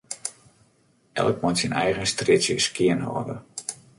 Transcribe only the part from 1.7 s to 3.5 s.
eigen strjitsje mar skjinhâlde.